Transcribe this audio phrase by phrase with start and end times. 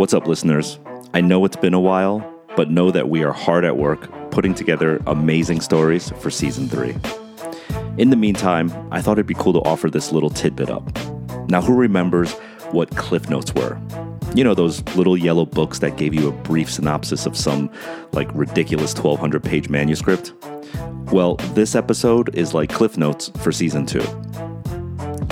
[0.00, 0.78] What's up, listeners?
[1.12, 2.26] I know it's been a while,
[2.56, 6.96] but know that we are hard at work putting together amazing stories for season three.
[7.98, 10.90] In the meantime, I thought it'd be cool to offer this little tidbit up.
[11.50, 12.32] Now, who remembers
[12.70, 13.78] what Cliff Notes were?
[14.34, 17.70] You know, those little yellow books that gave you a brief synopsis of some,
[18.12, 20.32] like, ridiculous 1200 page manuscript?
[21.12, 24.00] Well, this episode is like Cliff Notes for season two.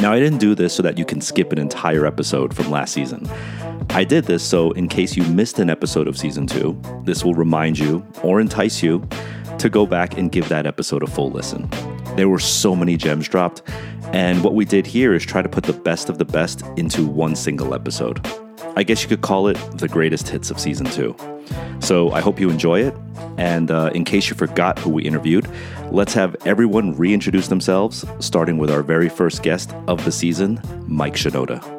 [0.03, 2.93] Now, I didn't do this so that you can skip an entire episode from last
[2.93, 3.27] season.
[3.99, 7.35] I did this so, in case you missed an episode of season two, this will
[7.35, 9.05] remind you or entice you
[9.59, 11.69] to go back and give that episode a full listen.
[12.15, 13.63] There were so many gems dropped,
[14.13, 17.09] and what we did here is try to put the best of the best into
[17.09, 18.25] one single episode.
[18.77, 21.17] I guess you could call it the greatest hits of season two.
[21.81, 22.95] So I hope you enjoy it.
[23.37, 25.51] And uh, in case you forgot who we interviewed,
[25.91, 31.15] let's have everyone reintroduce themselves, starting with our very first guest of the season, Mike
[31.15, 31.78] Shinoda.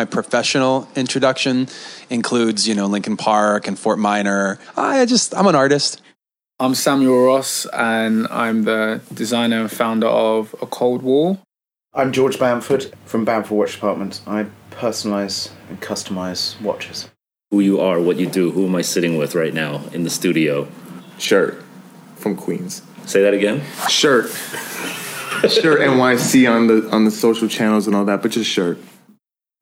[0.00, 1.68] My professional introduction
[2.08, 4.58] includes, you know, Linkin Park and Fort Minor.
[4.74, 6.00] I just, I'm an artist.
[6.58, 11.38] I'm Samuel Ross, and I'm the designer and founder of A Cold Wall.
[11.92, 14.22] I'm George Bamford from Bamford Watch Department.
[14.26, 17.10] I personalize and customize watches.
[17.50, 20.10] Who you are, what you do, who am I sitting with right now in the
[20.10, 20.66] studio?
[21.18, 21.62] Shirt
[22.16, 22.80] from Queens.
[23.04, 23.60] Say that again.
[23.90, 24.30] Shirt.
[24.30, 28.78] shirt NYC on the on the social channels and all that, but just shirt.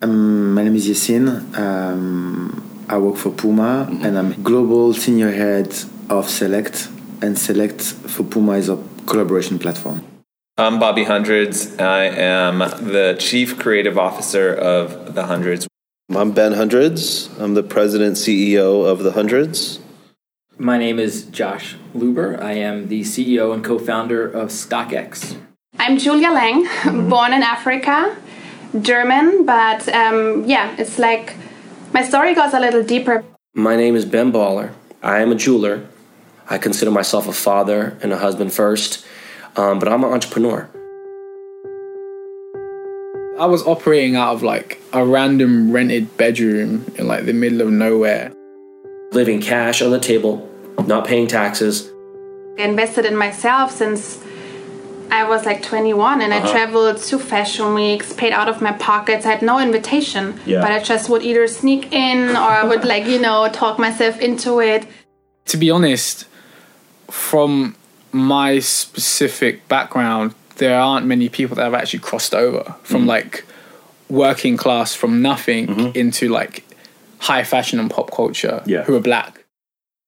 [0.00, 1.58] Um, my name is Yassine.
[1.58, 4.04] Um, I work for Puma mm-hmm.
[4.04, 5.74] and I'm global senior head
[6.08, 6.88] of Select.
[7.20, 10.04] And Select for Puma is a collaboration platform.
[10.56, 11.76] I'm Bobby Hundreds.
[11.78, 15.66] I am the Chief Creative Officer of The Hundreds.
[16.14, 17.28] I'm Ben Hundreds.
[17.40, 19.80] I'm the President CEO of The Hundreds.
[20.58, 22.40] My name is Josh Luber.
[22.40, 25.36] I am the CEO and co founder of StockX.
[25.76, 26.68] I'm Julia Lang,
[27.10, 28.16] born in Africa
[28.80, 31.34] German, but um, yeah, it's like
[31.92, 33.24] my story goes a little deeper.
[33.54, 34.72] My name is Ben Baller.
[35.02, 35.86] I am a jeweler.
[36.50, 39.06] I consider myself a father and a husband first,
[39.56, 40.68] um, but I'm an entrepreneur.
[43.38, 47.70] I was operating out of like a random rented bedroom in like the middle of
[47.70, 48.32] nowhere.
[49.12, 50.48] Living cash on the table,
[50.86, 51.90] not paying taxes.
[52.58, 54.22] I invested in myself since
[55.10, 56.48] I was like 21 and uh-huh.
[56.48, 59.26] I traveled to fashion weeks, paid out of my pockets.
[59.26, 60.60] I had no invitation, yeah.
[60.60, 64.18] but I just would either sneak in or I would like, you know, talk myself
[64.20, 64.86] into it.
[65.46, 66.26] To be honest,
[67.10, 67.76] from
[68.12, 73.44] my specific background, there aren't many people that have actually crossed over from mm like
[74.10, 75.98] working class from nothing mm-hmm.
[75.98, 76.64] into like
[77.18, 78.82] high fashion and pop culture yeah.
[78.84, 79.37] who are black.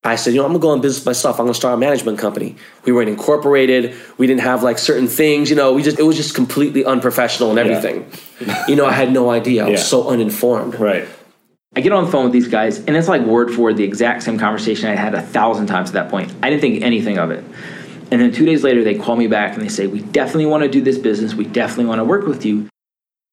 [0.03, 1.39] I said, you know, I'm gonna go in business myself.
[1.39, 2.57] I'm gonna start a management company.
[2.85, 3.95] We weren't incorporated.
[4.17, 5.51] We didn't have like certain things.
[5.51, 8.11] You know, we just it was just completely unprofessional and everything.
[8.41, 8.67] Yeah.
[8.67, 9.67] you know, I had no idea.
[9.67, 10.81] I was so uninformed.
[10.81, 11.07] Right.
[11.77, 13.85] I get on the phone with these guys, and it's like word for word the
[13.85, 16.35] exact same conversation I had a thousand times at that point.
[16.43, 17.45] I didn't think anything of it.
[18.11, 20.63] And then two days later, they call me back and they say, "We definitely want
[20.63, 21.35] to do this business.
[21.35, 22.69] We definitely want to work with you."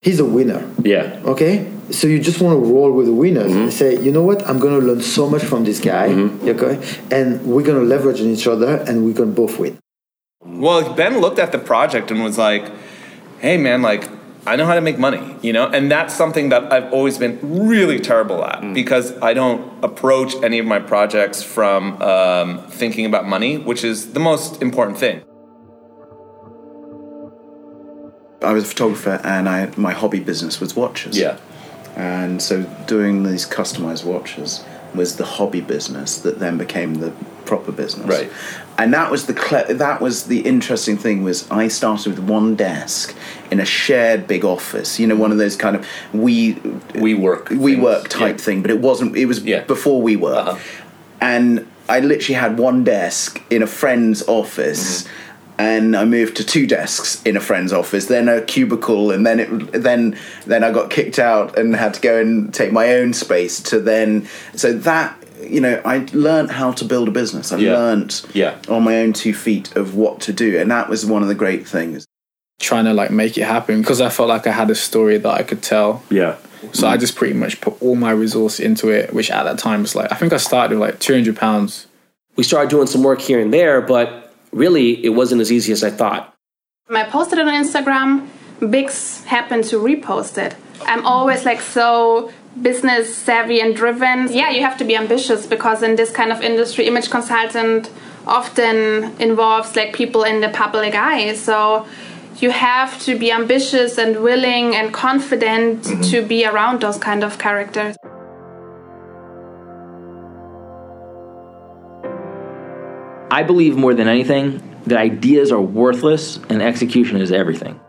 [0.01, 0.69] He's a winner.
[0.83, 1.19] Yeah.
[1.23, 3.63] Okay so you just want to roll with the winners mm-hmm.
[3.63, 6.49] and say, you know what, I'm going to learn so much from this guy, mm-hmm.
[6.49, 9.77] okay, and we're going to leverage on each other, and we can both win.
[10.43, 12.71] Well, Ben looked at the project and was like,
[13.39, 14.09] "Hey, man, like."
[14.47, 17.67] I know how to make money, you know, and that's something that I've always been
[17.67, 18.73] really terrible at mm.
[18.73, 24.13] because I don't approach any of my projects from um, thinking about money, which is
[24.13, 25.21] the most important thing.
[28.41, 31.17] I was a photographer, and I my hobby business was watches.
[31.17, 31.37] Yeah,
[31.97, 34.63] and so doing these customized watches
[34.93, 37.11] was the hobby business that then became the
[37.45, 38.07] proper business.
[38.07, 38.31] Right.
[38.77, 42.55] And that was the cle- that was the interesting thing was I started with one
[42.55, 43.15] desk
[43.49, 44.99] in a shared big office.
[44.99, 46.53] You know, one of those kind of we
[46.93, 48.43] we work we work type yeah.
[48.43, 49.17] thing, but it wasn't.
[49.17, 49.63] It was yeah.
[49.63, 50.59] before we work, uh-huh.
[51.19, 55.03] and I literally had one desk in a friend's office.
[55.03, 55.23] Mm-hmm
[55.59, 59.39] and I moved to two desks in a friend's office, then a cubicle, and then
[59.39, 63.13] it then then I got kicked out and had to go and take my own
[63.13, 63.61] space.
[63.63, 67.51] To then, so that you know, I learned how to build a business.
[67.51, 67.73] I yeah.
[67.73, 68.57] learned yeah.
[68.69, 71.35] on my own two feet of what to do, and that was one of the
[71.35, 72.05] great things.
[72.59, 75.29] Trying to like make it happen because I felt like I had a story that
[75.31, 76.03] I could tell.
[76.09, 76.37] Yeah.
[76.73, 76.89] So mm.
[76.89, 79.95] I just pretty much put all my resource into it, which at that time was
[79.95, 81.87] like I think I started with like two hundred pounds.
[82.35, 85.83] We started doing some work here and there, but really it wasn't as easy as
[85.83, 86.33] I thought.
[86.89, 88.29] I posted it on Instagram.
[88.59, 90.55] Bix happened to repost it.
[90.81, 94.31] I'm always like so business savvy and driven.
[94.31, 97.91] Yeah, you have to be ambitious because in this kind of industry, image consultant
[98.25, 101.33] often involves like people in the public eye.
[101.33, 101.87] So
[102.37, 106.01] you have to be ambitious and willing and confident mm-hmm.
[106.01, 107.95] to be around those kind of characters.
[113.37, 117.79] I believe more than anything that ideas are worthless and execution is everything.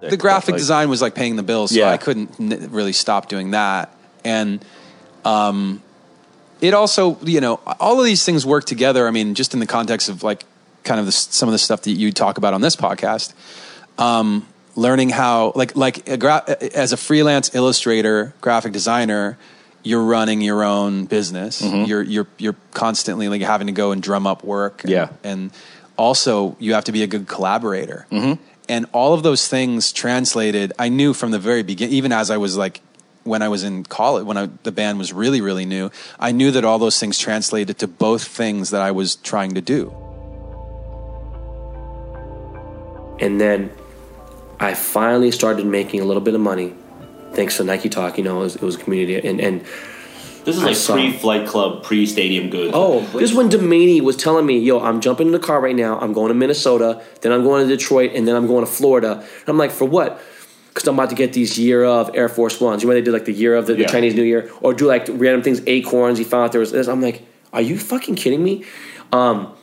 [0.00, 1.90] The graphic design was like paying the bills, so yeah.
[1.90, 2.30] I couldn't
[2.72, 3.94] really stop doing that.
[4.24, 4.64] And
[5.26, 5.82] um,
[6.62, 9.06] it also, you know, all of these things work together.
[9.06, 10.46] I mean, just in the context of like
[10.84, 13.34] kind of the, some of the stuff that you talk about on this podcast.
[13.98, 19.36] Um, learning how, like, like a gra- as a freelance illustrator, graphic designer,
[19.82, 21.62] you're running your own business.
[21.62, 21.84] Mm-hmm.
[21.84, 24.84] You're you're you're constantly like having to go and drum up work.
[24.84, 25.50] And, yeah, and
[25.96, 28.06] also you have to be a good collaborator.
[28.10, 28.42] Mm-hmm.
[28.68, 30.72] And all of those things translated.
[30.78, 32.80] I knew from the very beginning, even as I was like
[33.24, 35.90] when I was in college, when I, the band was really really new.
[36.18, 39.60] I knew that all those things translated to both things that I was trying to
[39.60, 39.94] do.
[43.20, 43.72] And then
[44.60, 46.74] I finally started making a little bit of money
[47.38, 48.18] thanks to Nike Talk.
[48.18, 49.16] You know, it was, it was a community.
[49.26, 49.60] And, and
[50.44, 52.72] this is like pre Flight Club, pre Stadium Goods.
[52.74, 55.76] Oh, this is when Domaney was telling me, yo, I'm jumping in the car right
[55.76, 56.00] now.
[56.00, 59.12] I'm going to Minnesota, then I'm going to Detroit, and then I'm going to Florida.
[59.12, 60.20] And I'm like, for what?
[60.68, 62.82] Because I'm about to get these year of Air Force Ones.
[62.82, 63.86] You know, they did like the year of the, yeah.
[63.86, 66.18] the Chinese New Year, or do like random things, acorns.
[66.18, 66.88] He found out there was this.
[66.88, 68.64] I'm like, are you fucking kidding me?
[69.12, 69.54] Um,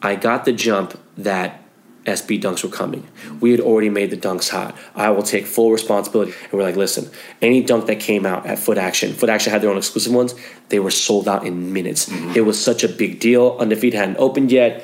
[0.00, 1.62] I got the jump that
[2.04, 3.06] SB dunks were coming.
[3.40, 4.76] We had already made the dunks hot.
[4.94, 6.32] I will take full responsibility.
[6.44, 7.10] And we're like, listen,
[7.42, 10.34] any dunk that came out at Foot Action, Foot Action had their own exclusive ones,
[10.70, 12.08] they were sold out in minutes.
[12.08, 12.32] Mm-hmm.
[12.36, 13.56] It was such a big deal.
[13.58, 14.82] Undefeated hadn't opened yet.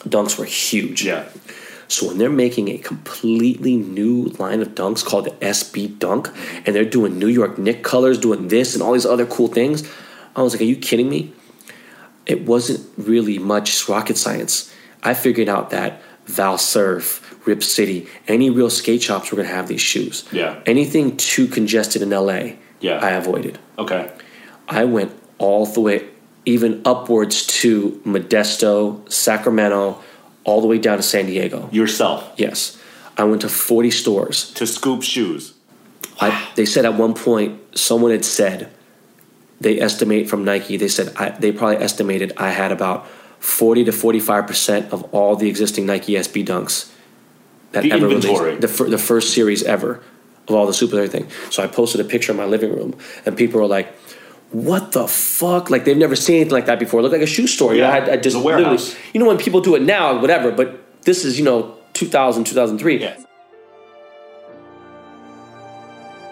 [0.00, 1.04] Dunks were huge.
[1.04, 1.28] Yeah.
[1.88, 6.28] So when they're making a completely new line of dunks called the SB Dunk,
[6.64, 9.88] and they're doing New York Knick colors, doing this and all these other cool things,
[10.34, 11.32] I was like, are you kidding me?
[12.26, 14.72] It wasn't really much rocket science
[15.06, 19.68] I figured out that Valsurf, Rip City, any real skate shops were going to have
[19.68, 20.24] these shoes.
[20.32, 20.60] Yeah.
[20.66, 22.98] Anything too congested in LA, yeah.
[22.98, 23.60] I avoided.
[23.78, 24.12] Okay.
[24.68, 26.08] I went all the way,
[26.44, 30.02] even upwards to Modesto, Sacramento,
[30.42, 31.68] all the way down to San Diego.
[31.70, 32.32] Yourself?
[32.36, 32.76] Yes.
[33.16, 34.50] I went to 40 stores.
[34.54, 35.54] To scoop shoes?
[36.20, 38.72] I, they said at one point, someone had said,
[39.60, 43.06] they estimate from Nike, they said, I, they probably estimated I had about
[43.46, 46.90] 40 to 45% of all the existing Nike SB dunks
[47.70, 48.56] that the ever inventory.
[48.56, 48.78] released.
[48.78, 50.02] The, the first series ever
[50.48, 51.30] of all the super everything.
[51.50, 53.94] So I posted a picture in my living room, and people were like,
[54.50, 55.70] what the fuck?
[55.70, 57.00] Like they've never seen anything like that before.
[57.00, 57.72] It looked like a shoe store.
[57.72, 58.96] Yeah, you know, I, I just a warehouse.
[59.14, 60.50] You know when people do it now, whatever.
[60.50, 63.00] But this is you know 2000, 2003.
[63.00, 63.16] Yeah.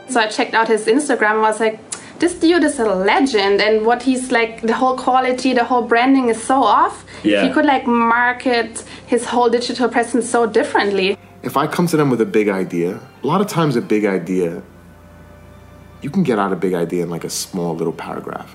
[0.08, 1.78] So I checked out his Instagram and was like,
[2.18, 6.28] this dude is a legend and what he's like the whole quality the whole branding
[6.28, 7.04] is so off.
[7.22, 7.46] Yeah.
[7.46, 11.16] he could like market his whole digital presence so differently.
[11.42, 14.04] If i come to them with a big idea a lot of times a big
[14.04, 14.62] idea
[16.00, 18.54] you can get out a big idea in like a small little paragraph.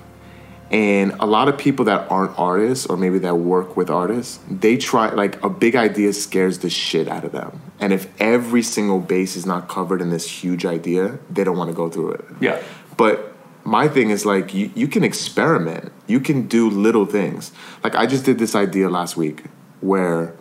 [0.70, 4.76] And a lot of people that aren't artists or maybe that work with artists they
[4.76, 7.60] try like a big idea scares the shit out of them.
[7.80, 11.70] And if every single base is not covered in this huge idea they don't want
[11.70, 12.24] to go through it.
[12.40, 12.62] Yeah.
[12.96, 13.29] But
[13.70, 15.92] my thing is like you, you can experiment.
[16.08, 17.52] You can do little things.
[17.84, 19.44] Like i just did this idea last week
[19.80, 20.34] where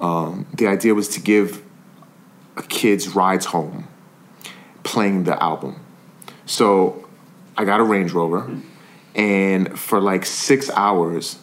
[0.00, 1.62] um, the idea was to give
[2.68, 3.86] kids rides home
[4.82, 5.78] playing the album.
[6.44, 7.08] So
[7.56, 8.50] i got a range rover
[9.14, 11.38] and for like six hours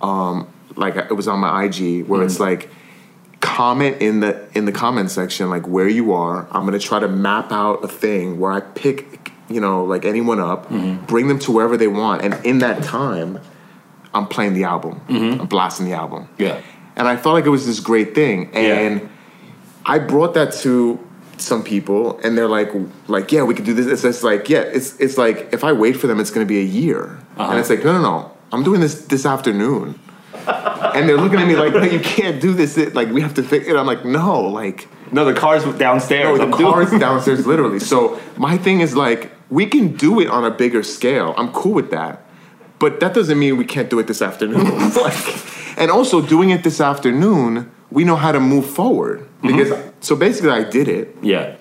[0.00, 2.26] um, like it was on my ig where mm-hmm.
[2.26, 2.70] it's like
[3.40, 6.48] comment in the in the comment section like where you are.
[6.50, 9.19] I'm going to try to map out a thing where i pick
[9.50, 11.04] you know, like anyone up, mm-hmm.
[11.06, 13.40] bring them to wherever they want, and in that time,
[14.14, 15.40] I'm playing the album, mm-hmm.
[15.40, 16.28] I'm blasting the album.
[16.38, 16.60] Yeah,
[16.96, 19.08] and I felt like it was this great thing, and yeah.
[19.84, 21.04] I brought that to
[21.38, 22.70] some people, and they're like,
[23.08, 23.86] like, yeah, we could do this.
[23.86, 26.48] It's just like, yeah, it's it's like if I wait for them, it's going to
[26.48, 27.50] be a year, uh-huh.
[27.50, 29.98] and it's like, no, no, no, I'm doing this this afternoon.
[30.46, 32.78] and they're looking at me like, no, you can't do this.
[32.78, 33.76] It, like, we have to fix it.
[33.76, 36.38] I'm like, no, like, no, the car's downstairs.
[36.38, 37.80] No, the I'm car's downstairs, literally.
[37.80, 41.34] So my thing is like, we can do it on a bigger scale.
[41.36, 42.24] I'm cool with that.
[42.78, 44.64] But that doesn't mean we can't do it this afternoon.
[44.94, 49.20] like, and also doing it this afternoon, we know how to move forward.
[49.20, 49.46] Mm-hmm.
[49.48, 49.90] Because mm-hmm.
[50.00, 51.16] so basically I did it.
[51.20, 51.56] Yeah.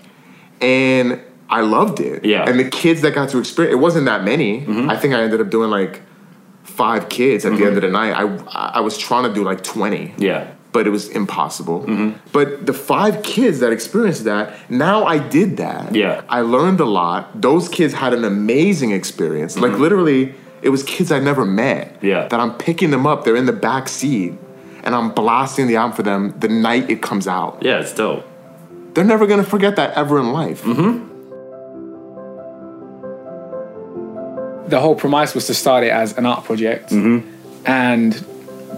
[0.61, 2.23] And I loved it.
[2.23, 2.47] Yeah.
[2.47, 4.61] And the kids that got to experience it wasn't that many.
[4.61, 4.89] Mm-hmm.
[4.89, 6.03] I think I ended up doing like
[6.63, 7.61] five kids at mm-hmm.
[7.61, 8.13] the end of the night.
[8.13, 10.13] I I was trying to do like 20.
[10.17, 11.81] Yeah but it was impossible.
[11.81, 12.17] Mm-hmm.
[12.31, 15.95] But the five kids that experienced that, now I did that.
[15.95, 16.21] Yeah.
[16.29, 17.41] I learned a lot.
[17.41, 19.55] Those kids had an amazing experience.
[19.55, 19.63] Mm-hmm.
[19.63, 21.97] Like literally, it was kids I never met.
[22.01, 22.27] Yeah.
[22.27, 23.23] That I'm picking them up.
[23.23, 24.33] They're in the back seat.
[24.83, 27.59] and I'm blasting the album for them the night it comes out.
[27.61, 28.25] Yeah, it's dope.
[28.93, 30.63] They're never gonna forget that ever in life.
[30.63, 31.07] Mm-hmm.
[34.69, 37.27] The whole premise was to start it as an art project mm-hmm.
[37.65, 38.25] and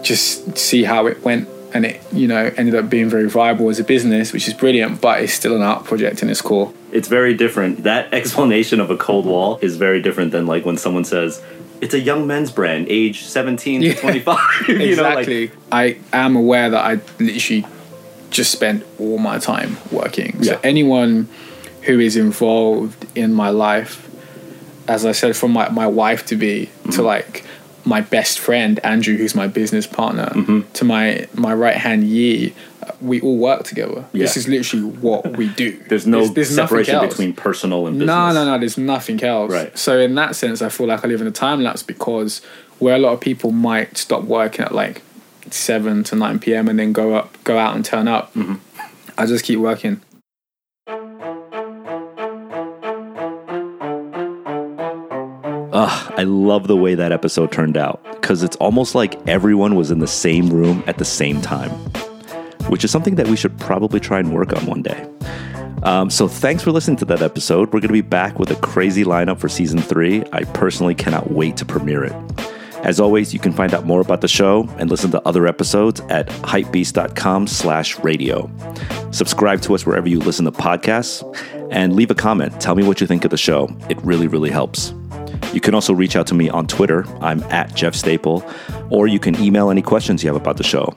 [0.04, 3.80] just see how it went and it you know ended up being very viable as
[3.80, 6.74] a business which is brilliant but it's still an art project in its core.
[6.92, 7.84] It's very different.
[7.84, 11.42] That explanation of a cold wall is very different than like when someone says
[11.82, 14.38] it's a young men's brand age 17 to 25
[14.70, 17.66] exactly know, like, i am aware that i literally
[18.30, 20.38] just spent all my time working.
[20.40, 20.54] Yeah.
[20.54, 21.28] so anyone
[21.82, 24.10] who is involved in my life
[24.88, 26.92] as i said from my, my wife to be mm-hmm.
[26.92, 27.44] to like
[27.86, 30.72] my best friend Andrew, who's my business partner, mm-hmm.
[30.74, 32.54] to my my right hand Yi,
[33.00, 34.06] we all work together.
[34.14, 34.24] Yeah.
[34.24, 35.78] This is literally what we do.
[35.90, 38.08] there's no there's, there's separation between personal and business.
[38.08, 38.60] No, no, no.
[38.60, 39.52] There's nothing else.
[39.52, 39.78] Right.
[39.78, 42.40] So in that sense, I feel like I live in a time lapse because
[42.80, 45.02] where a lot of people might stop working at like
[45.50, 46.68] seven to nine p.m.
[46.68, 48.34] and then go up, go out and turn up.
[48.34, 48.56] Mm-hmm.
[49.18, 50.02] I just keep working.
[55.84, 59.90] Ugh, I love the way that episode turned out because it's almost like everyone was
[59.90, 61.72] in the same room at the same time,
[62.70, 65.10] which is something that we should probably try and work on one day.
[65.82, 67.74] Um, so thanks for listening to that episode.
[67.74, 70.24] We're going to be back with a crazy lineup for season three.
[70.32, 72.14] I personally cannot wait to premiere it.
[72.84, 76.00] As always, you can find out more about the show and listen to other episodes
[76.10, 78.52] at hypebeast.com slash radio.
[79.10, 81.24] Subscribe to us wherever you listen to podcasts
[81.72, 82.62] and leave a comment.
[82.62, 83.76] Tell me what you think of the show.
[83.90, 84.94] It really, really helps.
[85.54, 87.06] You can also reach out to me on Twitter.
[87.22, 88.44] I'm at Jeff Staple,
[88.90, 90.96] or you can email any questions you have about the show.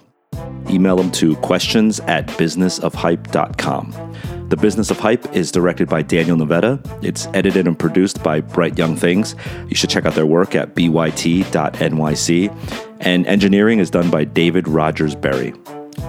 [0.71, 4.49] Email them to questions at businessofhype.com.
[4.49, 6.81] The Business of Hype is directed by Daniel Navetta.
[7.03, 9.35] It's edited and produced by Bright Young Things.
[9.69, 12.87] You should check out their work at byt.nyc.
[13.01, 15.55] And engineering is done by David Rogers Berry.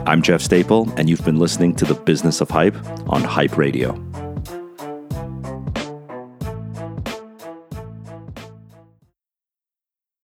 [0.06, 2.76] I'm Jeff Staple, and you've been listening to The Business of Hype
[3.10, 3.94] on Hype Radio.